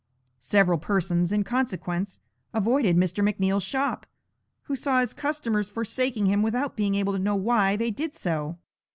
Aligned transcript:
Several 0.39 0.79
persons 0.79 1.31
in 1.31 1.43
consequence 1.43 2.19
avoided 2.55 2.97
Mr. 2.97 3.23
McNeal's 3.23 3.61
shop, 3.61 4.07
who 4.63 4.75
saw 4.75 4.99
his 4.99 5.13
customers 5.13 5.69
forsaking 5.69 6.25
him 6.25 6.41
without 6.41 6.75
being 6.75 6.95
able 6.95 7.13
to 7.13 7.19
know 7.19 7.35
why 7.35 7.75
they 7.75 7.91
did 7.91 8.15
so. 8.15 8.57